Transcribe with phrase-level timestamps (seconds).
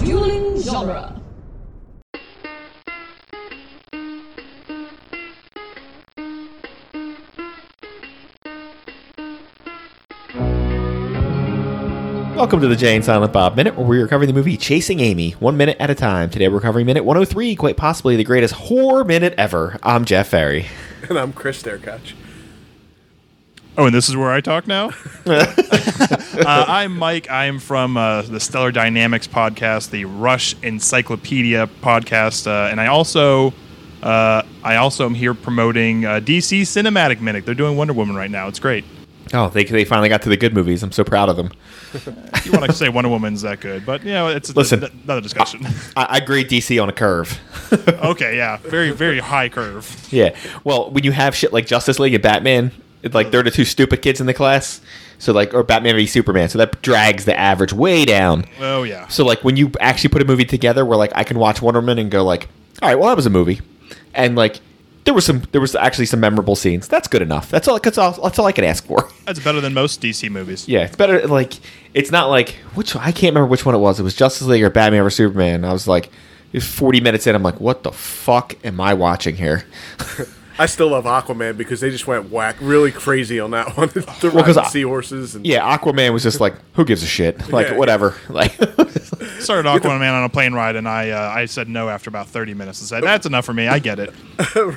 [0.00, 1.20] Dueling genre.
[12.34, 15.30] Welcome to the Jay and Silent Bob Minute, where we're covering the movie Chasing Amy,
[15.32, 16.30] one minute at a time.
[16.30, 19.78] Today we're covering minute 103, quite possibly the greatest horror minute ever.
[19.84, 20.66] I'm Jeff Ferry.
[21.08, 22.14] And I'm Chris Derkach.
[23.76, 24.90] Oh, and this is where I talk now.
[25.26, 25.44] uh,
[26.46, 27.28] I'm Mike.
[27.28, 33.52] I'm from uh, the Stellar Dynamics podcast, the Rush Encyclopedia podcast, uh, and I also,
[34.00, 37.44] uh, I also am here promoting uh, DC Cinematic Minute.
[37.46, 38.46] They're doing Wonder Woman right now.
[38.46, 38.84] It's great.
[39.32, 40.84] Oh, they, they finally got to the good movies.
[40.84, 41.50] I'm so proud of them.
[42.44, 44.80] You want to say Wonder Woman's that good, but you know, it's Listen.
[44.80, 45.66] th- another discussion.
[45.96, 47.40] I, I grade DC on a curve.
[47.88, 50.08] okay, yeah, very very high curve.
[50.12, 50.36] yeah.
[50.62, 52.70] Well, when you have shit like Justice League and Batman,
[53.12, 54.80] like they're the two stupid kids in the class.
[55.18, 56.48] So like, or Batman v Superman.
[56.48, 58.44] So that drags the average way down.
[58.60, 59.08] Oh yeah.
[59.08, 61.80] So like when you actually put a movie together where like I can watch Wonder
[61.80, 62.48] Woman and go like,
[62.82, 63.60] all right, well that was a movie,
[64.14, 64.60] and like
[65.04, 66.88] there was some there was actually some memorable scenes.
[66.88, 67.50] That's good enough.
[67.50, 67.78] That's all.
[67.78, 68.12] That's all.
[68.12, 69.08] That's all I can ask for.
[69.26, 70.66] That's better than most DC movies.
[70.68, 71.26] yeah, it's better.
[71.26, 71.54] Like
[71.92, 74.00] it's not like which I can't remember which one it was.
[74.00, 75.64] It was Justice League or Batman or Superman.
[75.64, 77.34] I was like, it was forty minutes in.
[77.34, 79.64] I'm like, what the fuck am I watching here?
[80.58, 83.88] I still love Aquaman because they just went whack really crazy on that one.
[83.88, 87.48] the Well, 'cause riding seahorses and Yeah, Aquaman was just like, who gives a shit?
[87.52, 87.76] Like Yeah.
[87.76, 88.14] whatever.
[88.28, 88.52] Like
[89.40, 92.54] Started Aquaman on a plane ride, and I uh, I said no after about 30
[92.54, 92.80] minutes.
[92.80, 93.68] and said that's enough for me.
[93.68, 94.12] I get it.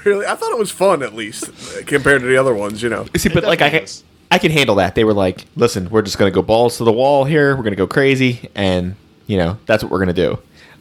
[0.06, 1.50] really, I thought it was fun at least
[1.86, 2.82] compared to the other ones.
[2.84, 4.04] You know, See, but like I is.
[4.30, 4.96] I can handle that.
[4.96, 7.56] They were like, "Listen, we're just gonna go balls to the wall here.
[7.56, 10.38] We're gonna go crazy, and you know that's what we're gonna do."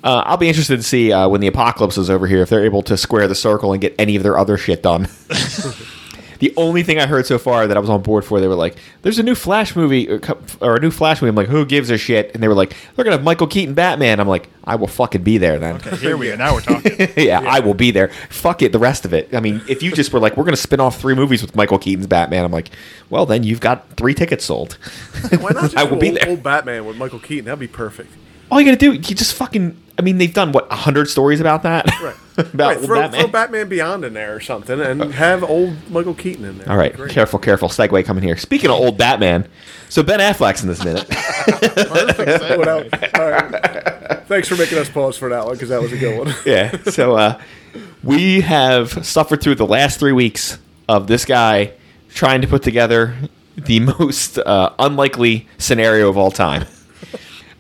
[0.07, 2.65] Uh, I'll be interested to see uh, when the apocalypse is over here if they're
[2.65, 5.09] able to square the circle and get any of their other shit done.
[6.39, 8.55] the only thing I heard so far that I was on board for, they were
[8.55, 10.21] like, "There's a new Flash movie or,
[10.61, 12.77] or a new Flash movie." I'm like, "Who gives a shit?" And they were like,
[12.95, 15.97] "They're gonna have Michael Keaton Batman." I'm like, "I will fucking be there then." Okay,
[15.97, 16.37] here we are.
[16.37, 17.09] Now we're talking.
[17.17, 18.11] yeah, I will be there.
[18.31, 19.35] Fuck it, the rest of it.
[19.35, 21.57] I mean, if you just were like, we're going to spin off three movies with
[21.57, 22.71] Michael Keaton's Batman, I'm like,
[23.11, 24.75] well, then you've got three tickets sold.
[25.41, 26.29] why not just I will do be old, there.
[26.29, 27.47] old Batman with Michael Keaton?
[27.47, 28.13] That'd be perfect.
[28.51, 29.77] All you got to do, you just fucking.
[29.99, 31.87] I mean, they've done what hundred stories about that.
[32.01, 32.17] Right.
[32.39, 33.21] about right, throw, Batman.
[33.21, 36.71] throw Batman Beyond in there or something, and have old Michael Keaton in there.
[36.71, 37.69] All right, careful, careful.
[37.69, 38.37] Segue coming here.
[38.37, 39.49] Speaking of old Batman,
[39.89, 41.07] so Ben Affleck's in this minute.
[42.67, 42.91] Else?
[43.15, 44.27] All right.
[44.27, 46.35] Thanks for making us pause for that one because that was a good one.
[46.47, 46.77] yeah.
[46.91, 47.41] So uh,
[48.03, 50.59] we have suffered through the last three weeks
[50.89, 51.73] of this guy
[52.11, 53.15] trying to put together
[53.57, 56.67] the most uh, unlikely scenario of all time.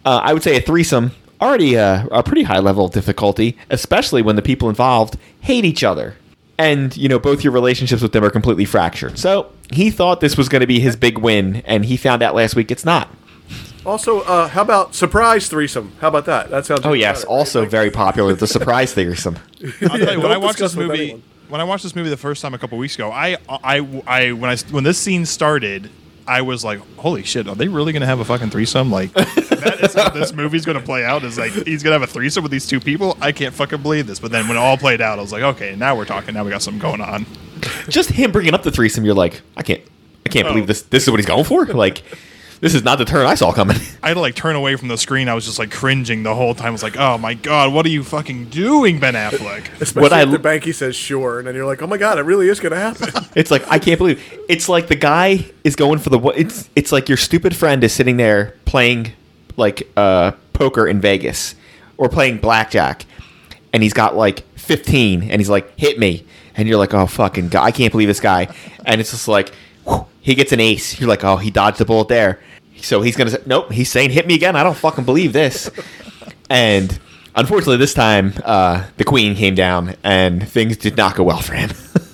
[0.05, 4.23] Uh, I would say a threesome already uh, a pretty high level of difficulty, especially
[4.23, 6.17] when the people involved hate each other.
[6.59, 9.19] And, you know, both your relationships with them are completely fractured.
[9.19, 12.35] So he thought this was going to be his big win, and he found out
[12.35, 13.11] last week it's not.
[13.85, 15.93] Also, uh, how about surprise threesome?
[16.01, 16.51] How about that?
[16.51, 16.81] That sounds.
[16.85, 17.21] Oh, yes.
[17.21, 19.39] better, also Like, very popular, the surprise threesome.
[19.83, 22.43] I'll tell you, when I watched this movie, when I watched this movie the first
[22.43, 25.91] time a couple weeks ago, I, I, I, when I, when this scene started,
[26.28, 27.47] I was like, "Holy shit!
[27.48, 28.91] Are they really going to have a fucking threesome?
[28.91, 31.22] Like, that is how this movie's going to play out?
[31.25, 33.16] Is like he's going to have a threesome with these two people?
[33.20, 35.42] I can't fucking believe this." But then when it all played out, I was like,
[35.42, 36.34] "Okay, now we're talking.
[36.34, 37.26] Now we got something going on."
[37.88, 39.81] Just him bringing up the threesome, you're like, I can't,
[40.25, 40.50] I can't Oh.
[40.50, 40.82] believe this.
[40.82, 41.64] This is what he's going for.
[41.66, 42.03] Like,
[42.61, 43.77] this is not the turn I saw coming.
[44.03, 45.28] I had to like turn away from the screen.
[45.28, 46.69] I was just like cringing the whole time.
[46.69, 50.12] I was like, "Oh my god, what are you fucking doing, Ben Affleck?" Especially What
[50.12, 52.22] I if the l- banky says sure, and then you're like, oh my god, it
[52.22, 53.09] really is going to happen.
[53.37, 56.91] It's like I can't believe it's like the guy is going for the it's it's
[56.93, 59.12] like your stupid friend is sitting there playing
[59.59, 61.55] like uh poker in Vegas
[61.99, 63.05] or playing blackjack
[63.75, 66.25] and he's got like 15 and he's like hit me
[66.56, 68.49] and you're like oh fucking god I can't believe this guy
[68.87, 69.53] and it's just like
[70.21, 72.41] he gets an ace you're like oh he dodged the bullet there
[72.81, 75.71] so he's gonna say nope he's saying hit me again I don't fucking believe this
[76.51, 76.99] and
[77.35, 81.55] unfortunately this time uh the queen came down and things did not go well for
[81.55, 81.71] him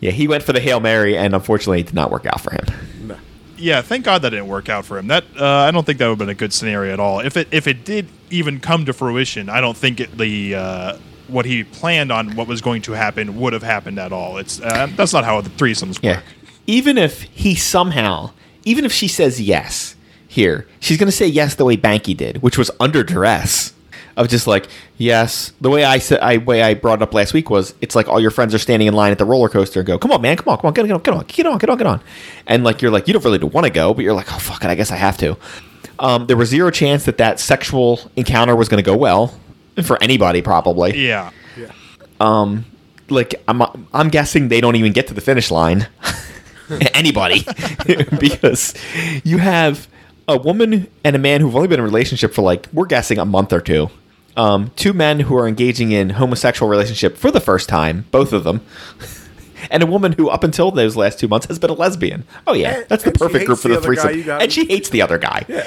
[0.00, 2.52] Yeah, he went for the Hail Mary, and unfortunately, it did not work out for
[2.52, 3.16] him.
[3.56, 5.06] yeah, thank God that didn't work out for him.
[5.06, 7.20] That uh, I don't think that would have been a good scenario at all.
[7.20, 10.98] If it if it did even come to fruition, I don't think it, the uh,
[11.28, 14.36] what he planned on what was going to happen would have happened at all.
[14.36, 16.20] It's uh, that's not how the threesomes Yeah.
[16.64, 16.68] Work.
[16.68, 18.30] Even if he somehow,
[18.64, 19.96] even if she says yes
[20.28, 23.72] here, she's going to say yes the way Banky did, which was under duress.
[24.16, 27.34] Of just like yes, the way I said, I way I brought it up last
[27.34, 29.80] week was it's like all your friends are standing in line at the roller coaster
[29.80, 31.58] and go, "Come on, man, come on, come on, get on, get on, get on,
[31.58, 32.00] get on, get on,"
[32.46, 34.62] and like you're like you don't really want to go, but you're like, "Oh fuck
[34.62, 35.36] it, I guess I have to."
[35.98, 39.34] Um, there was zero chance that that sexual encounter was going to go well
[39.82, 40.96] for anybody, probably.
[40.96, 41.30] Yeah.
[41.56, 41.72] Yeah.
[43.08, 43.62] like I'm
[43.92, 45.88] I'm guessing they don't even get to the finish line.
[46.94, 47.44] Anybody,
[48.18, 48.74] because
[49.24, 49.86] you have
[50.28, 53.18] a woman and a man who've only been in a relationship for like we're guessing
[53.18, 53.90] a month or two.
[54.36, 58.44] Um, two men who are engaging in homosexual relationship for the first time, both of
[58.44, 58.60] them.
[59.70, 62.24] And a woman who, up until those last two months, has been a lesbian.
[62.46, 64.30] Oh yeah, And- that's the perfect group for the the other threesome.
[64.42, 65.46] And she hates the other guy.
[65.48, 65.66] Yeah.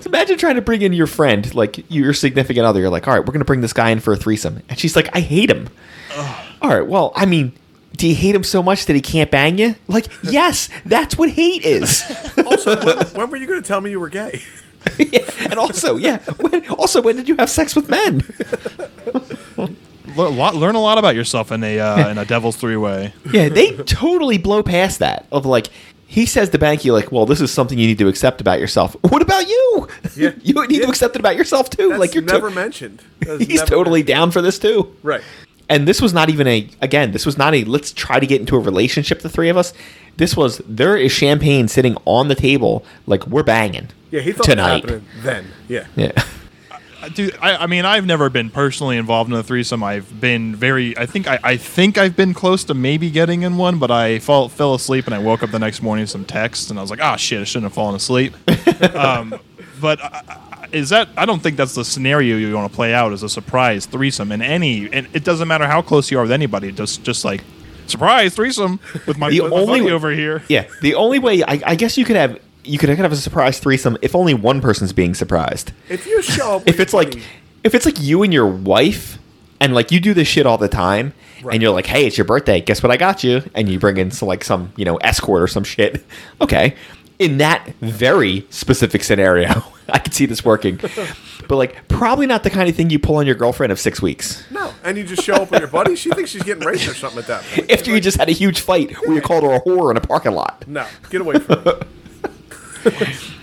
[0.00, 2.78] So imagine trying to bring in your friend, like your significant other.
[2.80, 4.62] You're like, all right, we're going to bring this guy in for a threesome.
[4.68, 5.68] And she's like, I hate him.
[6.60, 7.52] All right, well, I mean,
[7.96, 9.74] do you hate him so much that he can't bang you?
[9.88, 12.02] Like, yes, that's what hate is.
[12.46, 14.40] Also, when, when were you going to tell me you were gay?
[14.98, 18.22] Yeah, And also, yeah, when, also, when did you have sex with men?
[20.16, 23.12] Le- lot, learn a lot about yourself in a uh, in a Devil's Three Way.
[23.32, 25.26] Yeah, they totally blow past that.
[25.32, 25.66] Of like,
[26.06, 28.94] he says to Banky, like, well, this is something you need to accept about yourself.
[29.02, 29.88] What about you?
[30.16, 30.30] Yeah.
[30.42, 30.82] you need Yeah.
[30.84, 31.88] to accept it about yourself too.
[31.88, 33.02] That's like, you're to- never mentioned.
[33.20, 34.06] That's He's never totally mentioned.
[34.16, 34.94] down for this too.
[35.02, 35.22] Right.
[35.68, 38.40] And this was not even a again, this was not a let's try to get
[38.40, 39.72] into a relationship the three of us.
[40.16, 43.88] This was there is champagne sitting on the table like we're banging.
[44.10, 44.84] Yeah, he thought tonight.
[44.84, 45.46] it was then.
[45.68, 45.86] Yeah.
[45.96, 46.12] Yeah.
[47.14, 49.84] Dude, I, I mean, I've never been personally involved in a threesome.
[49.84, 53.58] I've been very, I think, I, I think I've been close to maybe getting in
[53.58, 56.24] one, but I fall, fell asleep and I woke up the next morning with some
[56.24, 58.34] text and I was like, oh shit, I shouldn't have fallen asleep.
[58.94, 59.38] um,
[59.80, 60.00] but
[60.72, 61.08] is that?
[61.16, 64.32] I don't think that's the scenario you want to play out as a surprise threesome
[64.32, 64.90] in any.
[64.92, 66.72] And it doesn't matter how close you are with anybody.
[66.72, 67.42] Just, just like
[67.86, 70.42] surprise threesome with my, The with my only- buddy over here.
[70.48, 70.66] Yeah.
[70.82, 73.96] The only way I, I guess you could have you could have a surprise threesome
[74.02, 75.70] if only one person's being surprised.
[75.88, 77.22] If you show up, If it's your like
[77.62, 79.18] if it's like you and your wife
[79.60, 81.52] and like you do this shit all the time Right.
[81.54, 82.60] and you're like, "Hey, it's your birthday.
[82.62, 85.42] Guess what I got you?" and you bring in some like some, you know, escort
[85.42, 86.04] or some shit.
[86.40, 86.74] Okay.
[87.18, 90.78] In that very specific scenario, I could see this working.
[91.48, 94.02] But like probably not the kind of thing you pull on your girlfriend of 6
[94.02, 94.42] weeks.
[94.50, 96.94] no, and you just show up with your buddy, she thinks she's getting raped or
[96.94, 97.70] something at that point.
[97.72, 100.00] After you just had a huge fight where you called her a whore in a
[100.00, 100.64] parking lot.
[100.66, 101.86] No, get away from it.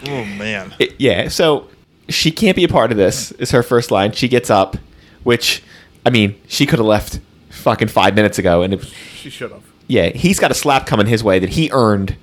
[0.06, 0.74] Oh man.
[0.80, 1.70] It- yeah, so
[2.10, 3.32] she can't be a part of this.
[3.34, 4.12] Is her first line.
[4.12, 4.76] She gets up,
[5.24, 5.64] which
[6.06, 7.22] I mean, she could have left
[7.52, 8.84] fucking five minutes ago, and it,
[9.16, 9.64] She should have.
[9.88, 12.18] yeah, he's got a slap coming his way that he earned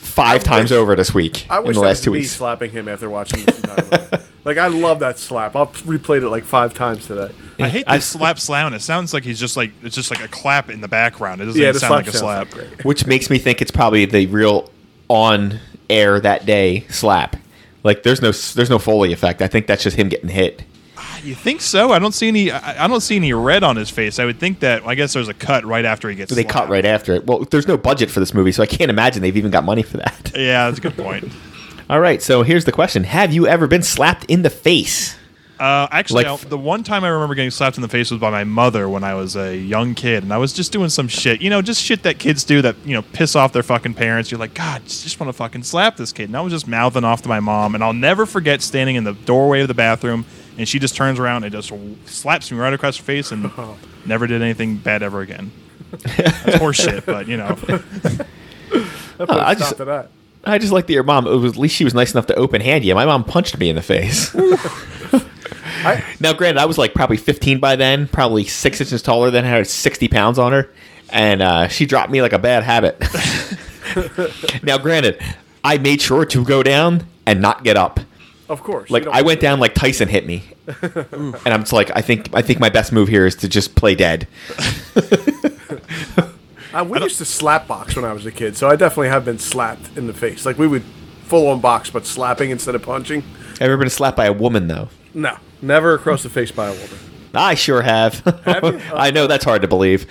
[0.00, 2.10] five I times wish- over this week I in wish the that last was two
[2.12, 2.30] me weeks.
[2.32, 5.54] slapping him after watching this entire Like I love that slap.
[5.54, 7.30] I'll replayed it like five times today.
[7.58, 8.74] I hate I- this slap sound.
[8.74, 11.42] It sounds like he's just like it's just like a clap in the background.
[11.42, 12.68] It doesn't Yeah, even the sound like a slap slap.
[12.70, 12.84] sounds.
[12.84, 14.70] Which makes me think it's probably the real
[15.08, 15.60] on
[15.90, 17.36] air that day slap.
[17.84, 19.42] Like there's no there's no foley effect.
[19.42, 20.62] I think that's just him getting hit.
[21.24, 21.92] You think so?
[21.92, 22.50] I don't see any.
[22.50, 24.18] I I don't see any red on his face.
[24.18, 24.86] I would think that.
[24.86, 26.32] I guess there's a cut right after he gets.
[26.34, 27.26] They cut right after it.
[27.26, 29.82] Well, there's no budget for this movie, so I can't imagine they've even got money
[29.82, 30.32] for that.
[30.36, 31.30] Yeah, that's a good point.
[31.90, 35.16] All right, so here's the question: Have you ever been slapped in the face?
[35.58, 38.18] Uh, actually, Like- I- the one time I remember getting slapped in the face was
[38.18, 41.06] by my mother when I was a young kid, and I was just doing some
[41.06, 43.92] shit, you know, just shit that kids do that you know piss off their fucking
[43.92, 44.30] parents.
[44.30, 46.66] You're like, God, just, just want to fucking slap this kid, and I was just
[46.66, 49.74] mouthing off to my mom, and I'll never forget standing in the doorway of the
[49.74, 50.24] bathroom,
[50.58, 51.72] and she just turns around and just
[52.06, 53.50] slaps me right across the face, and
[54.06, 55.52] never did anything bad ever again.
[55.90, 56.08] That's
[56.58, 60.10] horseshit, but you know, That put I a just, that.
[60.44, 61.26] I just like that your mom.
[61.26, 62.94] It was, at least she was nice enough to open hand you.
[62.94, 64.34] My mom punched me in the face.
[65.82, 69.44] I, now, granted, I was like probably 15 by then, probably six inches taller than
[69.44, 70.70] had 60 pounds on her,
[71.10, 73.02] and uh, she dropped me like a bad habit.
[74.62, 75.20] now, granted,
[75.64, 78.00] I made sure to go down and not get up.
[78.50, 78.90] Of course.
[78.90, 80.42] Like I went down like Tyson hit me,
[80.82, 83.76] and I'm just like, I think I think my best move here is to just
[83.76, 84.26] play dead.
[84.56, 86.30] I,
[86.74, 89.24] uh, we used to slap box when I was a kid, so I definitely have
[89.24, 90.44] been slapped in the face.
[90.44, 90.82] Like we would
[91.22, 93.22] full on box, but slapping instead of punching.
[93.60, 94.88] Ever been slapped by a woman though?
[95.14, 96.98] No, never across the face by a woman.
[97.32, 98.18] I sure have.
[98.44, 98.80] Have you?
[98.92, 100.10] I know that's hard to believe.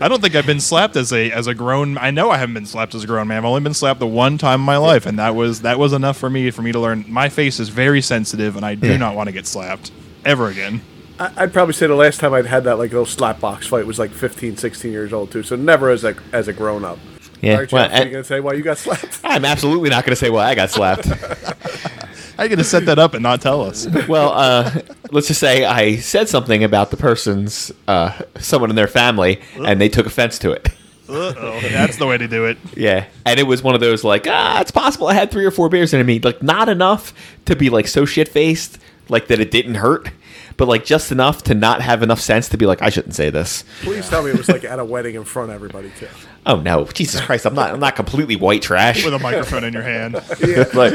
[0.00, 1.96] I don't think I've been slapped as a as a grown.
[1.98, 3.38] I know I haven't been slapped as a grown man.
[3.38, 5.92] I've only been slapped the one time in my life, and that was that was
[5.92, 7.04] enough for me for me to learn.
[7.08, 8.96] My face is very sensitive, and I do Yeah.
[8.98, 9.90] not want to get slapped
[10.24, 10.82] ever again.
[11.18, 13.86] I, I'd probably say the last time I'd had that like little slap box fight
[13.86, 15.42] was like 15, 16 years old too.
[15.42, 16.98] So never as a as a grown up.
[17.42, 19.20] Yeah, All right, well, are you gonna say why you got slapped?
[19.24, 21.06] I'm absolutely not going to say why I got slapped.
[21.06, 23.86] How you gonna set that up and not tell us?
[24.08, 24.70] well, uh,
[25.10, 29.80] let's just say I said something about the person's uh, someone in their family, and
[29.80, 30.68] they took offense to it.
[31.08, 31.60] Uh-oh.
[31.70, 32.56] That's the way to do it.
[32.76, 35.50] Yeah, and it was one of those like, ah, it's possible I had three or
[35.50, 37.12] four beers in me, like not enough
[37.46, 40.10] to be like so shit faced, like that it didn't hurt,
[40.56, 43.30] but like just enough to not have enough sense to be like, I shouldn't say
[43.30, 43.64] this.
[43.82, 46.08] Please tell me it was like at a wedding in front of everybody too.
[46.46, 49.04] Oh no, Jesus Christ, I'm not, I'm not completely white trash.
[49.04, 50.14] With a microphone in your hand.
[50.74, 50.94] like,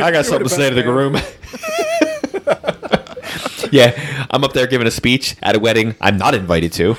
[0.00, 1.16] I got something to say to the groom.
[3.82, 6.96] yeah, I'm up there giving a speech at a wedding I'm not invited to.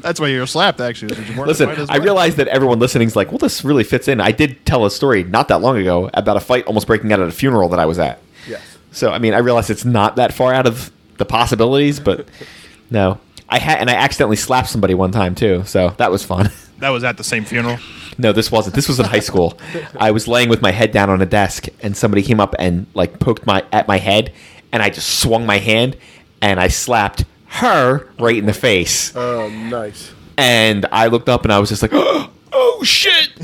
[0.00, 0.78] That's why you're slapped.
[0.80, 2.04] Actually, you Listen, invited I well.
[2.04, 4.20] realize that everyone listening is like, well, this really fits in.
[4.20, 7.20] I did tell a story not that long ago about a fight almost breaking out
[7.20, 8.20] at a funeral that I was at.
[8.46, 8.60] Yes.
[8.92, 12.28] So, I mean, I realize it's not that far out of the possibilities, but
[12.90, 13.18] no.
[13.48, 16.50] I had, and I accidentally slapped somebody one time too, so that was fun.
[16.80, 17.78] that was at the same funeral.
[18.18, 18.74] No, this wasn't.
[18.74, 19.58] This was in high school.
[19.98, 22.86] I was laying with my head down on a desk, and somebody came up and
[22.94, 24.32] like poked my at my head,
[24.74, 25.96] and I just swung my hand,
[26.42, 29.14] and I slapped her right in the face.
[29.16, 30.12] Oh, nice.
[30.36, 33.30] And I looked up, and I was just like, "Oh shit!"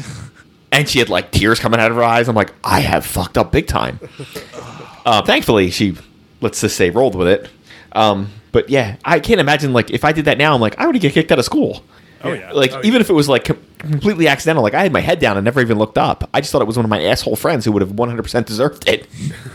[0.72, 2.28] And she had like tears coming out of her eyes.
[2.28, 3.99] I'm like, "I have fucked up big time."
[5.06, 5.96] Uh, thankfully, she
[6.42, 7.49] let's just say rolled with it.
[7.92, 10.87] Um, but yeah, I can't imagine like if I did that now, I'm like, I
[10.87, 11.82] would get kicked out of school.
[12.22, 12.52] Oh yeah.
[12.52, 15.18] Like Oh, even if it was like com- completely accidental, like I had my head
[15.18, 16.28] down and never even looked up.
[16.34, 18.87] I just thought it was one of my asshole friends who would have 100% deserved
[18.87, 19.06] it.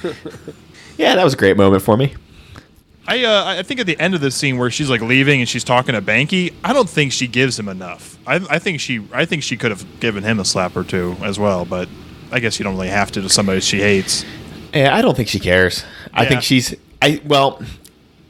[0.98, 2.14] yeah, that was a great moment for me.
[3.08, 5.48] I uh, I think at the end of the scene where she's like leaving and
[5.48, 8.18] she's talking to Banky, I don't think she gives him enough.
[8.26, 11.16] I, I think she I think she could have given him a slap or two
[11.22, 11.88] as well, but
[12.32, 14.26] I guess you don't really have to to somebody she hates.
[14.74, 15.84] Yeah, I don't think she cares.
[16.14, 16.30] I Yeah.
[16.30, 17.62] think she's I well,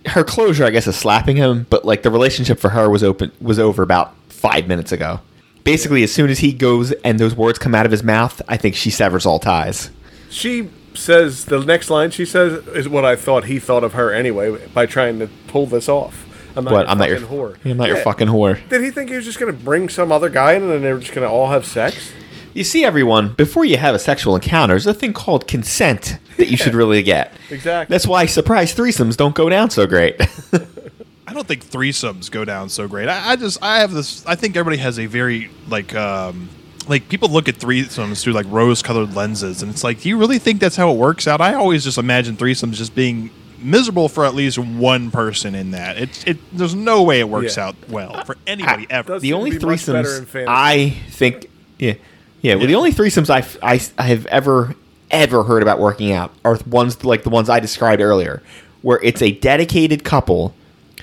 [0.07, 3.31] her closure I guess is slapping him, but like the relationship for her was open
[3.39, 5.21] was over about five minutes ago.
[5.63, 8.57] Basically, as soon as he goes and those words come out of his mouth, I
[8.57, 9.89] think she severs all ties.
[10.29, 14.11] She says the next line she says is what I thought he thought of her
[14.11, 16.25] anyway by trying to pull this off.
[16.55, 16.81] I'm not What?
[16.81, 17.57] your I'm not your fucking whore.
[17.65, 18.69] I'm not your fucking whore.
[18.69, 20.81] Did he think he was just going to bring some other guy in and then
[20.81, 22.11] they were just going to all have sex?
[22.53, 26.47] You see, everyone, before you have a sexual encounter, there's a thing called consent that
[26.47, 27.33] you should really get.
[27.49, 27.93] Exactly.
[27.93, 30.15] That's why surprise threesomes don't go down so great.
[31.27, 33.09] I don't think threesomes go down so great.
[33.09, 34.25] I, I just I have this.
[34.25, 36.47] I think everybody has a very like um
[36.87, 40.39] like people look at threesomes through like rose-colored lenses, and it's like, do you really
[40.39, 41.41] think that's how it works out?
[41.41, 45.97] I always just imagine threesomes just being miserable for at least one person in that.
[45.97, 47.67] It it there's no way it works Yeah.
[47.67, 49.19] out well uh, for anybody ever.
[49.19, 50.45] the only be much better in threesomes.
[50.47, 51.49] I think,
[51.79, 51.93] yeah,
[52.41, 52.53] yeah.
[52.55, 52.67] Well, Yeah.
[52.67, 54.75] the only threesomes I, I, I have ever
[55.11, 58.41] ever heard about working out are ones like the ones I described earlier,
[58.81, 60.53] where it's a dedicated couple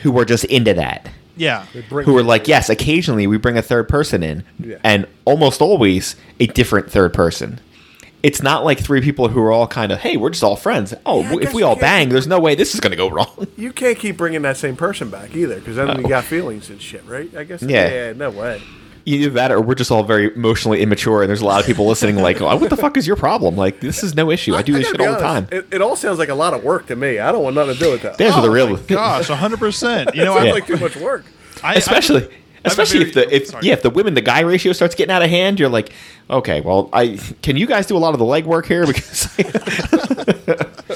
[0.03, 1.09] who are just into that.
[1.37, 1.65] Yeah.
[1.67, 4.77] Who are like, yes, occasionally we bring a third person in, Yeah.
[4.85, 7.61] and almost always a different third person.
[8.23, 10.95] It's not like three people who are all kind of, hey, we're just all friends.
[11.05, 13.49] Oh, Yeah, if we all bang, there's no way this is going to go wrong.
[13.57, 16.81] You can't keep bringing that same person back either because then you got feelings and
[16.81, 17.35] shit, right?
[17.37, 17.63] I guess.
[17.63, 17.89] Yeah.
[17.89, 18.63] Yeah, no way.
[19.05, 21.87] Either that or we're just all very emotionally immature, and there's a lot of people
[21.87, 23.57] listening like, oh, what the fuck is your problem?
[23.57, 24.55] Like, this is no issue.
[24.55, 25.49] I do this gotta shit be all the time.
[25.51, 27.19] It, it all sounds like a lot of work to me.
[27.19, 28.19] I don't want nothing to do with that.
[28.19, 29.59] There's where the oh real, Gosh, 100.
[29.59, 31.25] percent You know, sounds I, like too much work.
[31.63, 32.31] I especially, I-
[32.65, 33.67] Especially if the if sorry.
[33.67, 35.93] yeah if the women the guy ratio starts getting out of hand, you're like,
[36.31, 39.29] okay, well, I can you guys do a lot of the legwork here because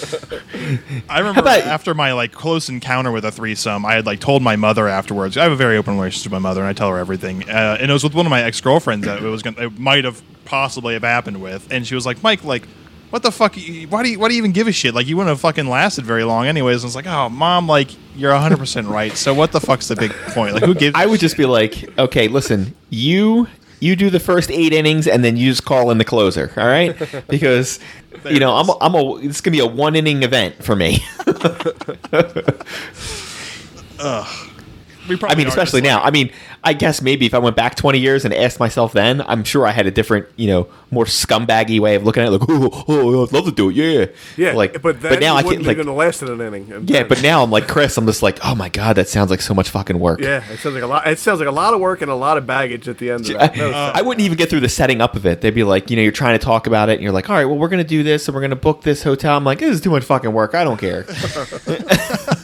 [1.08, 4.42] I remember about- after my like close encounter with a threesome, I had like told
[4.42, 5.36] my mother afterwards.
[5.36, 7.48] I have a very open relationship with my mother, and I tell her everything.
[7.48, 9.78] Uh, and it was with one of my ex girlfriends that it was gonna, it
[9.78, 12.66] might have possibly have happened with, and she was like, "Mike, like,
[13.10, 13.54] what the fuck?
[13.54, 14.94] Why do you why do you even give a shit?
[14.94, 17.68] Like, you wouldn't have fucking lasted very long, anyways." And I was like, "Oh, mom,
[17.68, 19.16] like, you're 100 percent right.
[19.16, 20.54] So what the fuck's the big point?
[20.54, 23.46] Like, who gives?" I would just be like, okay, listen, you
[23.80, 26.66] you do the first eight innings and then you just call in the closer, all
[26.66, 26.96] right?
[27.28, 27.78] Because
[28.24, 31.04] you know I'm a, I'm a it's gonna be a one inning event for me.
[35.08, 36.02] We I mean, especially now.
[36.02, 36.30] I mean,
[36.64, 39.66] I guess maybe if I went back 20 years and asked myself then, I'm sure
[39.66, 42.32] I had a different, you know, more scumbaggy way of looking at it.
[42.32, 45.36] Like, oh, oh, oh I'd love to do it, yeah, Yeah, Like, but then now
[45.36, 46.86] I can't like, even last in an inning.
[46.86, 47.96] Yeah, but now I'm like Chris.
[47.96, 50.20] I'm just like, oh my god, that sounds like so much fucking work.
[50.20, 51.06] yeah, it sounds like a lot.
[51.06, 53.28] It sounds like a lot of work and a lot of baggage at the end
[53.30, 53.54] of I.
[53.56, 55.40] No, I wouldn't even get through the setting up of it.
[55.40, 57.36] They'd be like, you know, you're trying to talk about it, and you're like, all
[57.36, 59.36] right, well, we're gonna do this, and we're gonna book this hotel.
[59.36, 60.54] I'm like, this is too much fucking work.
[60.54, 61.06] I don't care.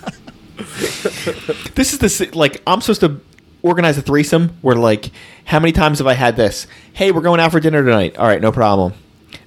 [1.74, 3.20] this is the like I'm supposed to
[3.62, 5.10] organize a threesome where like,
[5.44, 6.66] how many times have I had this?
[6.92, 8.16] Hey, we're going out for dinner tonight.
[8.18, 8.94] All right, no problem.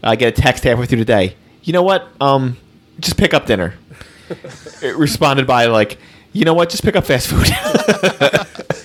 [0.03, 1.35] I get a text halfway through the day.
[1.63, 2.07] You know what?
[2.19, 2.57] Um,
[2.99, 3.75] just pick up dinner.
[4.81, 5.97] it responded by like,
[6.31, 6.69] you know what?
[6.69, 7.47] Just pick up fast food.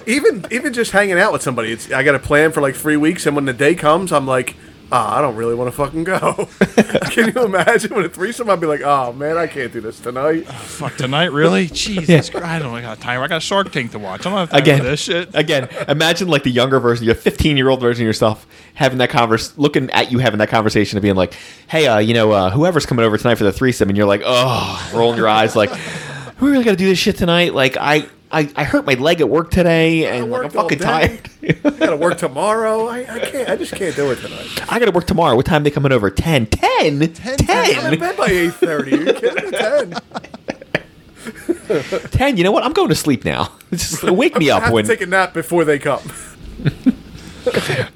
[0.07, 1.73] even even just hanging out with somebody.
[1.73, 4.27] It's I got a plan for like three weeks, and when the day comes, I'm
[4.27, 4.55] like,
[4.93, 6.49] ah, I don't really want to fucking go.
[7.11, 8.51] Can you imagine when a threesome?
[8.51, 10.47] I'd be like, oh man, I can't do this tonight.
[10.47, 11.67] fuck tonight, really?
[11.73, 13.21] Jesus Christ, I don't got time.
[13.21, 14.27] I got Shark Tank to watch.
[14.27, 15.31] I don't have time again for this shit.
[15.35, 19.11] again imagine like the younger version your 15 year old version of yourself having that
[19.11, 21.35] converse looking at you having that conversation and being like
[21.69, 24.23] hey uh, you know uh, whoever's coming over tonight for the threesome and you're like
[24.25, 25.71] oh rolling your eyes like
[26.41, 29.29] we really gotta do this shit tonight like i I, I hurt my leg at
[29.29, 30.85] work today and like, I'm fucking day.
[30.85, 31.31] tired.
[31.65, 32.87] I gotta work tomorrow.
[32.87, 33.49] I, I can't.
[33.49, 34.73] I just can't do it tonight.
[34.73, 35.35] I gotta work tomorrow.
[35.35, 36.11] What time they coming over?
[36.11, 36.47] 10.
[36.47, 37.01] 10?
[37.13, 37.37] 10?
[37.51, 38.93] I'm in bed by eight thirty.
[38.95, 39.59] Are you kidding me?
[39.59, 39.95] Ten.
[42.11, 42.63] Ten, you know what?
[42.65, 43.53] I'm going to sleep now.
[43.73, 44.85] Just wake me I up have when.
[44.85, 46.01] to take a nap before they come.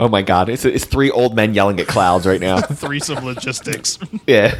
[0.00, 2.60] oh my god, it's it's three old men yelling at clouds right now.
[2.60, 3.98] Threesome logistics.
[4.26, 4.54] Yeah.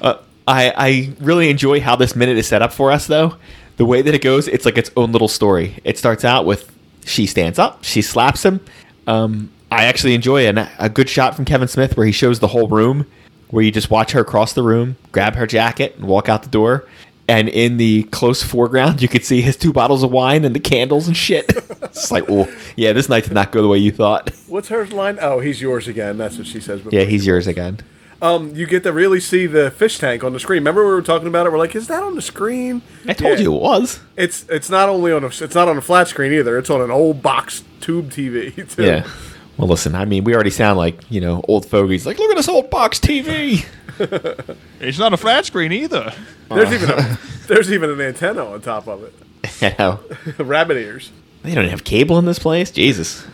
[0.00, 3.36] Uh, I I really enjoy how this minute is set up for us, though.
[3.76, 5.76] The way that it goes, it's like its own little story.
[5.84, 6.74] It starts out with
[7.04, 8.60] she stands up, she slaps him.
[9.06, 12.48] Um, I actually enjoy an, a good shot from Kevin Smith where he shows the
[12.48, 13.06] whole room,
[13.50, 16.48] where you just watch her cross the room, grab her jacket, and walk out the
[16.48, 16.86] door.
[17.28, 20.60] And in the close foreground, you could see his two bottles of wine and the
[20.60, 21.44] candles and shit.
[21.82, 24.30] it's like, oh, yeah, this night did not go the way you thought.
[24.46, 25.18] What's her line?
[25.20, 26.16] Oh, he's yours again.
[26.16, 26.80] That's what she says.
[26.80, 27.80] before Yeah, he's yours again.
[28.20, 30.58] Um, you get to really see the fish tank on the screen.
[30.60, 31.52] Remember we were talking about it?
[31.52, 32.82] We're like, is that on the screen?
[33.06, 33.44] I told Yeah.
[33.44, 34.00] you it was.
[34.16, 36.58] It's it's not only on a it's not on a flat screen either.
[36.58, 38.54] It's on an old box tube TV.
[38.74, 38.82] Too.
[38.84, 39.06] Yeah.
[39.56, 42.06] Well, listen, I mean, we already sound like, you know, old fogies.
[42.06, 43.64] Like, look at this old box TV.
[44.80, 46.12] it's not a flat screen either.
[46.48, 49.12] There's even a, there's even an antenna on top of it.
[49.60, 50.00] you know,
[50.44, 51.10] Rabbit ears.
[51.42, 52.70] they don't have cable in this place.
[52.70, 53.24] Jesus.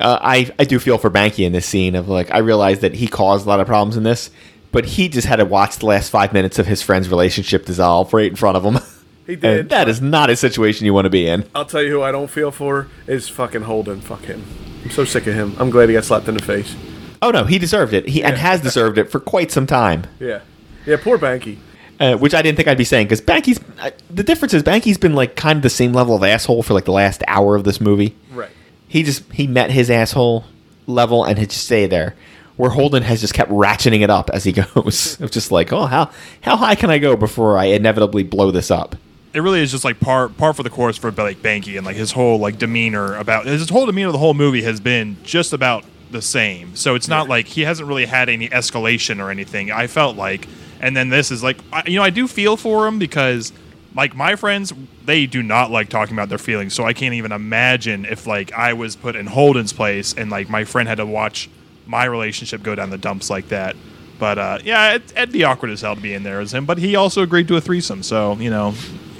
[0.00, 2.94] Uh, I, I do feel for Banky in this scene of like, I realize that
[2.94, 4.30] he caused a lot of problems in this,
[4.72, 8.12] but he just had to watch the last five minutes of his friend's relationship dissolve
[8.12, 8.78] right in front of him.
[9.26, 9.68] He and did.
[9.70, 11.48] that is not a situation you want to be in.
[11.54, 14.00] I'll tell you who I don't feel for is fucking Holden.
[14.00, 14.44] Fuck him.
[14.84, 15.56] I'm so sick of him.
[15.58, 16.76] I'm glad he got slapped in the face.
[17.22, 18.06] Oh, no, he deserved it.
[18.08, 20.04] He and has deserved it for quite some time.
[20.20, 20.42] Yeah.
[20.84, 21.58] Yeah, poor Banky.
[21.98, 23.58] Uh, which I didn't think I'd be saying because Banky's.
[23.80, 26.74] Uh, the difference is Banky's been like kind of the same level of asshole for
[26.74, 28.14] like the last hour of this movie.
[28.32, 28.50] Right.
[28.96, 30.46] He just he met his asshole
[30.86, 32.14] level and had just stayed there.
[32.56, 35.20] Where Holden has just kept ratcheting it up as he goes.
[35.20, 36.10] it's just like, oh, how
[36.40, 38.96] how high can I go before I inevitably blow this up?
[39.34, 41.96] It really is just like par par for the course for like Banky and like
[41.96, 45.52] his whole like demeanor about his whole demeanor of the whole movie has been just
[45.52, 46.74] about the same.
[46.74, 49.70] So it's not like he hasn't really had any escalation or anything.
[49.70, 50.48] I felt like,
[50.80, 53.52] and then this is like I, you know I do feel for him because
[53.96, 54.72] like my friends
[55.04, 56.74] they do not like talking about their feelings.
[56.74, 60.48] So I can't even imagine if like I was put in Holden's place and like
[60.48, 61.48] my friend had to watch
[61.86, 63.76] my relationship go down the dumps like that.
[64.18, 66.66] But uh, yeah, it, it'd be awkward as hell to be in there as him.
[66.66, 68.74] But he also agreed to a threesome, so you know,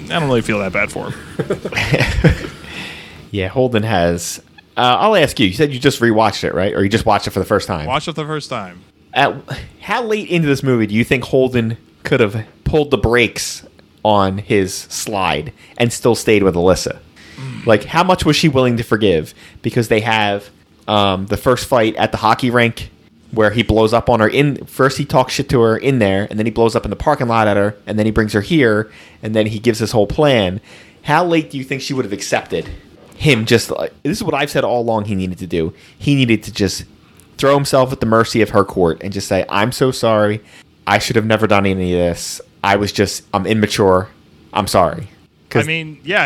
[0.05, 2.51] I don't really feel that bad for him.
[3.31, 4.41] Yeah, Holden has.
[4.75, 5.47] Uh, I'll ask you.
[5.47, 6.73] You said you just rewatched it, right?
[6.73, 7.85] Or you just watched it for the first time?
[7.85, 8.81] Watch it for the first time.
[9.13, 9.35] At,
[9.81, 13.65] how late into this movie do you think Holden could have pulled the brakes
[14.07, 16.99] on his slide and still stayed with Alyssa?
[17.65, 19.33] Like, how much was she willing to forgive?
[19.61, 20.49] Because they have
[20.87, 22.89] um, the first fight at the hockey rink
[23.31, 24.27] where he blows up on her.
[24.29, 26.89] In first, he talks shit to her in there, and then he blows up in
[26.89, 28.89] the parking lot at her, and then he brings her here,
[29.21, 30.61] and then he gives his whole plan.
[31.03, 32.69] How late do you think she would have accepted
[33.17, 33.45] him?
[33.45, 35.05] Just like this is what I've said all along.
[35.05, 35.73] He needed to do.
[35.99, 36.85] He needed to just
[37.37, 40.41] throw himself at the mercy of her court and just say, "I'm so sorry.
[40.87, 42.39] I should have never done any of this.
[42.63, 44.09] I was just I'm immature.
[44.53, 45.09] I'm sorry."
[45.55, 46.23] I mean, yeah,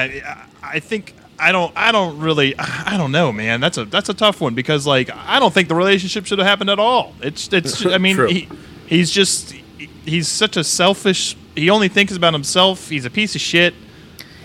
[0.62, 3.62] I I think I don't I don't really I don't know, man.
[3.62, 6.48] That's a that's a tough one because like I don't think the relationship should have
[6.48, 7.14] happened at all.
[7.22, 8.50] It's it's I mean he
[8.88, 9.54] he's just
[10.06, 11.36] he's such a selfish.
[11.56, 12.90] He only thinks about himself.
[12.90, 13.74] He's a piece of shit.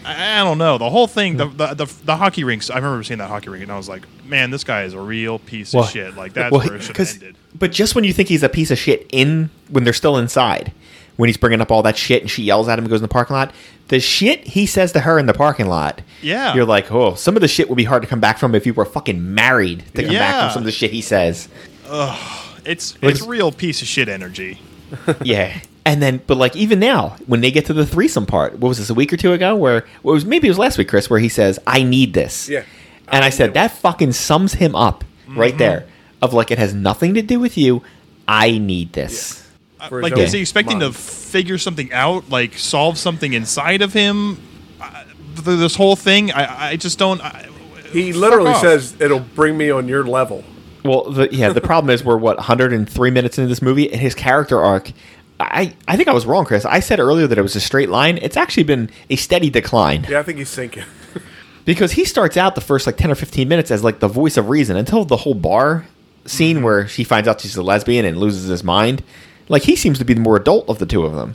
[0.05, 1.37] I, I don't know the whole thing.
[1.37, 1.57] The, hmm.
[1.57, 2.71] the the the hockey rinks.
[2.71, 5.01] I remember seeing that hockey rink and I was like, man, this guy is a
[5.01, 6.17] real piece of shit.
[6.17, 7.37] Like that's well, where it should have 'cause- ended.
[7.59, 10.73] But just when you think he's a piece of shit in when they're still inside,
[11.17, 13.03] when he's bringing up all that shit and she yells at him and goes in
[13.03, 13.53] the parking lot,
[13.89, 16.55] the shit he says to her in the parking lot, Yeah.
[16.55, 18.67] you're like, oh, some of the shit would be hard to come back from if
[18.67, 21.49] you were fucking married to come back from some of the shit he says.
[21.89, 24.61] Ugh, It's Like- it's real piece of shit energy.
[25.23, 25.59] yeah.
[25.85, 28.79] And then, but like even now, when they get to the threesome part, what was
[28.79, 29.55] this a week or two ago?
[29.55, 32.13] Where well, it was maybe it was last week, Chris, where he says, "I need
[32.13, 32.65] this." Yeah.
[33.09, 35.59] And I, said that fucking sums him up right mm-hmm.
[35.59, 35.87] there.
[36.23, 37.83] Of like, it has nothing to do with you.
[38.27, 39.47] I need this.
[39.89, 43.93] For his like is he expecting to figure something out like solve something inside of
[43.93, 44.41] him
[44.81, 47.49] uh, th- this whole thing i, I just don't I,
[47.93, 50.43] He literally says it'll bring me on your level.
[50.85, 54.15] Well, the, yeah, the problem is we're what 103 minutes into this movie, and his
[54.15, 54.93] character arc.
[55.39, 56.65] I I think I was wrong, Chris.
[56.65, 58.19] I said earlier that it was a straight line.
[58.23, 60.85] It's actually been a steady decline Yeah, I think he's sinking.
[61.65, 64.37] because he starts out the first like 10 or 15 minutes as like the voice
[64.37, 65.87] of reason until the whole bar
[66.29, 69.03] scene where she finds out she's a lesbian and loses his mind.
[69.49, 71.35] Like he seems to be the more adult of the two of them.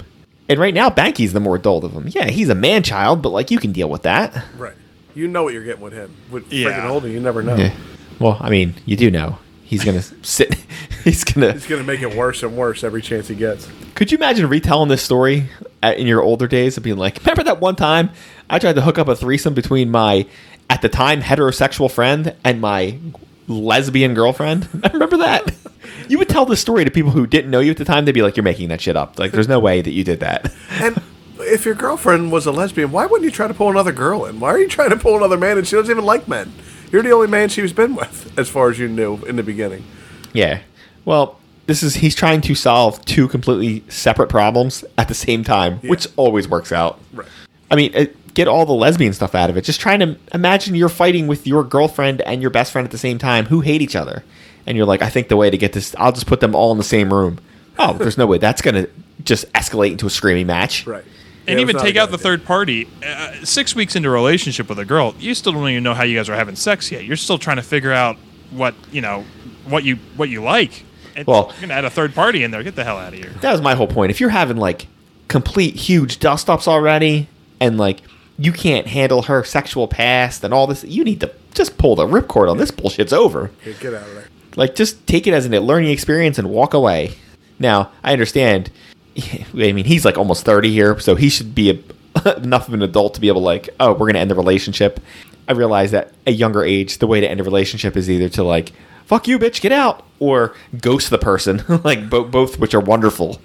[0.49, 2.07] And right now, Banky's the more adult of them.
[2.09, 4.43] Yeah, he's a man child, but like you can deal with that.
[4.57, 4.73] right.
[5.15, 6.13] You know what you're getting with him.
[6.29, 6.69] With Yeah.
[6.69, 7.55] freaking Holden, you never know.
[7.55, 7.73] Yeah.
[8.19, 10.55] Well, I mean, you do know he's gonna sit.
[11.03, 13.67] He's gonna He's gonna make it worse and worse every chance he gets.
[13.95, 15.45] Could you imagine retelling this story
[15.81, 18.11] at, in your older days and being like, remember that one time
[18.49, 20.27] I tried to hook up a threesome between my,
[20.69, 22.99] at the time, heterosexual friend and my
[23.51, 24.67] lesbian girlfriend?
[24.83, 25.53] I remember that?
[26.07, 28.05] you would tell this story to people who didn't know you at the time.
[28.05, 29.19] They'd be like, "You're making that shit up.
[29.19, 31.01] Like, there's no way that you did that." And
[31.39, 34.39] if your girlfriend was a lesbian, why wouldn't you try to pull another girl in?
[34.39, 36.53] Why are you trying to pull another man and she doesn't even like men?
[36.91, 39.83] You're the only man she's been with, as far as you knew in the beginning.
[40.33, 40.61] Yeah.
[41.05, 45.79] Well, this is he's trying to solve two completely separate problems at the same time,
[45.79, 46.99] which always works out.
[47.13, 47.27] Right.
[47.69, 49.63] I mean, uh, get all the lesbian stuff out of it.
[49.63, 52.97] Just trying to imagine you're fighting with your girlfriend and your best friend at the
[52.97, 54.23] same time who hate each other.
[54.65, 56.71] And you're like, I think the way to get this, I'll just put them all
[56.71, 57.39] in the same room.
[57.79, 58.37] Oh, there's no way.
[58.37, 58.89] That's going to
[59.23, 60.85] just escalate into a screaming match.
[60.85, 61.03] Right.
[61.47, 62.23] And Yeah, even take out the idea.
[62.23, 62.87] third party.
[63.05, 66.03] Uh, six weeks into a relationship with a girl, you still don't even know how
[66.03, 67.03] you guys are having sex yet.
[67.03, 68.17] You're still trying to figure out
[68.51, 69.25] what you know,
[69.67, 70.83] what you what you like.
[71.15, 72.61] And Well- you're gonna add a third party in there.
[72.61, 73.31] Get the hell out of here.
[73.41, 74.11] That was my whole point.
[74.11, 74.85] If you're having like
[75.29, 77.27] complete huge dust ups already
[77.59, 78.01] and like
[78.37, 82.05] you can't handle her sexual past and all this, you need to just pull the
[82.05, 83.51] ripcord on this bullshit's over.
[83.65, 84.27] Yeah, get out of there.
[84.55, 87.13] Like, just take it as a learning experience and walk away.
[87.59, 88.71] Now, I understand.
[89.53, 91.83] I mean, he's like almost 30 here, so he should be
[92.25, 94.31] a, enough of an adult to be able to, like, oh, we're going to end
[94.31, 94.99] the relationship.
[95.47, 98.29] I realize that at a younger age, the way to end a relationship is either
[98.29, 98.71] to, like,
[99.05, 103.41] fuck you, bitch, get out, or ghost the person, like, bo- both which are wonderful.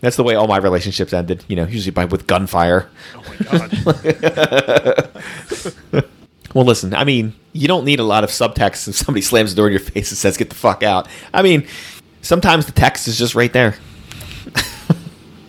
[0.00, 2.88] That's the way all my relationships ended, you know, usually by with gunfire.
[3.14, 3.36] Oh my
[4.12, 5.10] god.
[6.52, 9.56] Well, listen, I mean, you don't need a lot of subtext if somebody slams the
[9.56, 11.06] door in your face and says, get the fuck out.
[11.32, 11.64] I mean,
[12.22, 13.76] sometimes the text is just right there.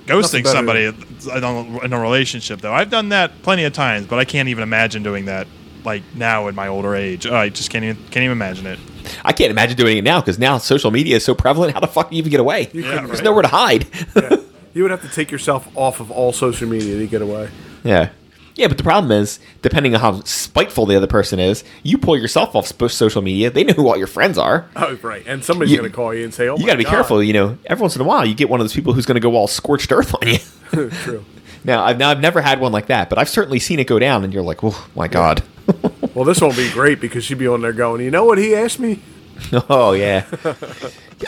[0.05, 0.95] Ghosting better somebody in
[1.43, 4.61] a- in a relationship, though, I've done that plenty of times, but I can't even
[4.61, 5.47] imagine doing that.
[5.83, 8.77] Like now in my older age, I just can't even can't even imagine it.
[9.25, 11.73] I can't imagine doing it now because now social media is so prevalent.
[11.73, 12.65] How the fuck do you even get away?
[12.67, 13.23] couldn't, There's right?
[13.23, 13.87] nowhere to hide.
[14.15, 14.35] Yeah.
[14.73, 17.49] You would have to take yourself off of all social media to get away.
[17.83, 18.09] yeah.
[18.53, 22.17] Yeah, but the problem is, depending on how spiteful the other person is, you pull
[22.17, 23.49] yourself off sp- social media.
[23.49, 24.69] They know who all your friends are.
[24.75, 25.23] Oh, right.
[25.25, 27.23] And somebody's going to call you and say, "Oh, you got to be careful.
[27.23, 29.15] You know, every once in a while, you get one of those people who's going
[29.15, 30.89] to go all scorched earth on you.
[30.89, 31.23] True.
[31.63, 33.99] now, I've, now, I've never had one like that, but I've certainly seen it go
[33.99, 35.43] down, and you're like, oh my god.
[36.13, 38.53] Well, this won't be great because she'd be on there going, "You know what he
[38.53, 38.99] asked me?"
[39.69, 40.25] Oh yeah.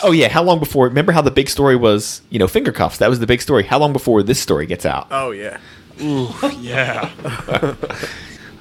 [0.03, 0.27] oh yeah.
[0.29, 0.87] How long before?
[0.87, 2.21] Remember how the big story was?
[2.29, 2.97] You know, finger cuffs.
[2.99, 3.63] That was the big story.
[3.63, 5.07] How long before this story gets out?
[5.11, 5.59] Oh yeah.
[6.59, 7.09] Yeah.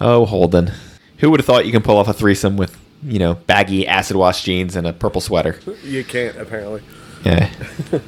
[0.01, 0.73] Oh, Holden.
[1.19, 4.17] Who would have thought you can pull off a threesome with you know baggy acid
[4.17, 5.61] wash jeans and a purple sweater?
[5.85, 6.83] You can't apparently.
[7.25, 7.49] Yeah.
[7.93, 7.99] I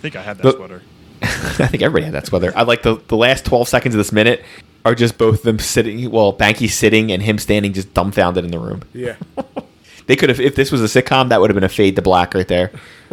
[0.00, 0.82] think I had that Look- sweater.
[1.22, 2.52] I think everybody had that sweater.
[2.56, 4.44] I like the the last twelve seconds of this minute
[4.84, 6.10] are just both them sitting.
[6.10, 8.82] Well, Banky sitting and him standing just dumbfounded in the room.
[8.92, 9.14] Yeah.
[10.06, 12.02] They could have, if this was a sitcom, that would have been a fade to
[12.02, 12.70] black right there.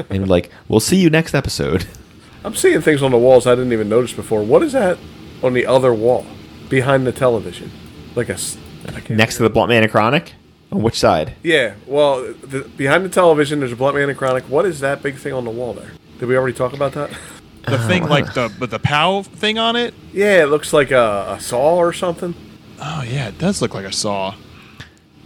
[0.10, 1.86] And like, we'll see you next episode.
[2.43, 4.43] I'm seeing things on the walls I didn't even notice before.
[4.43, 4.97] What is that
[5.43, 6.25] on the other wall
[6.69, 7.71] behind the television?
[8.15, 10.34] Like a can't- Next to the Blunt Man and Chronic.
[10.71, 11.34] On which side?
[11.43, 11.73] Yeah.
[11.88, 14.43] Well, the, behind the television, there's a Blunt Man and Chronic.
[14.45, 15.91] What is that big thing on the wall there?
[16.19, 17.10] Did we already talk about that?
[17.65, 19.93] The thing like the with the POW thing on it.
[20.12, 22.34] Yeah, it looks like a, a saw or something.
[22.82, 24.34] Oh yeah, it does look like a saw.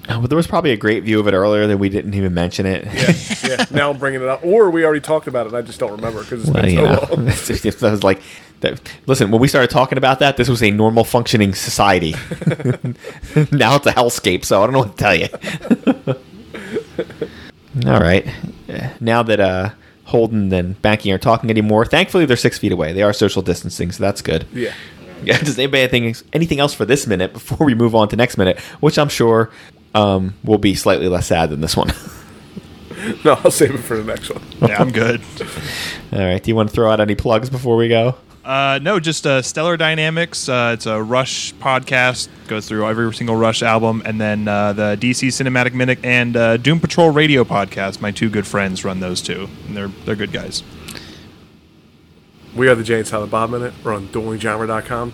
[0.10, 2.34] Oh, but there was probably a great view of it earlier that we didn't even
[2.34, 2.84] mention it.
[2.86, 3.48] Yeah.
[3.58, 3.66] yeah.
[3.72, 5.50] Now I'm bringing it up, or we already talked about it.
[5.54, 7.28] and I just don't remember because it's Well, been so know, long.
[7.64, 8.22] just- was like,
[8.60, 12.12] that, listen, when we started talking about that, this was a normal functioning society.
[13.52, 15.28] now it's a hellscape, so I don't know what to tell you.
[17.90, 18.28] All right.
[19.00, 19.70] Now that uh,
[20.06, 22.94] Holden and Banky aren't talking anymore, thankfully they're six feet away.
[22.94, 24.46] They are social distancing, so that's good.
[24.54, 24.74] Yeah.
[25.24, 28.16] Yeah, does anybody have anything, anything else for this minute before we move on to
[28.18, 29.50] next minute, which I'm sure
[29.94, 31.92] um, will be slightly less sad than this one.
[33.26, 34.42] No, I'll save it for the next one.
[34.62, 35.22] Yeah, I'm good.
[36.14, 36.42] All right.
[36.42, 38.16] Do you want to throw out any plugs before we go?
[38.46, 40.50] Uh, no, just uh, Stellar Dynamics.
[40.50, 42.28] Uh, it's a Rush podcast.
[42.48, 46.58] Goes through every single Rush album, and then uh, the DC Cinematic Minute and uh,
[46.58, 48.02] Doom Patrol Radio podcast.
[48.02, 50.62] My two good friends run those two, and they're they're good guys.
[52.56, 53.74] We are the Jay and Silent Bob Minute.
[53.84, 55.14] We're on duelinggenre.com.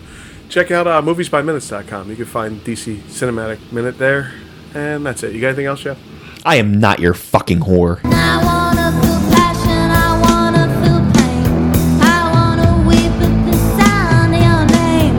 [0.50, 2.10] Check out uh, moviesbyminutes.com.
[2.10, 4.34] You can find DC Cinematic Minute there.
[4.74, 5.34] And that's it.
[5.34, 5.98] You got anything else, Jeff?
[6.46, 8.00] I am not your fucking whore.
[8.06, 11.72] I wanna feel passion, I wanna feel pain.
[12.02, 15.16] I wanna weep at the sound of your name.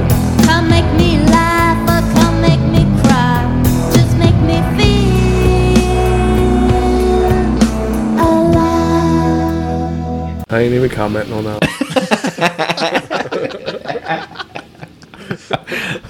[0.47, 3.45] Come make me laugh or come make me cry.
[3.93, 5.77] Just make me feel
[8.19, 10.45] alive.
[10.49, 11.61] I ain't even commenting on that.